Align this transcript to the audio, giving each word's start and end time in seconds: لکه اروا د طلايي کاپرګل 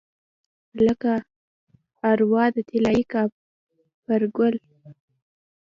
لکه 0.85 1.13
اروا 2.11 2.45
د 2.55 2.57
طلايي 2.69 3.03
کاپرګل 3.13 4.55